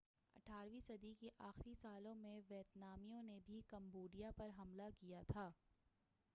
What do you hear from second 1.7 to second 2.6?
سالوں میں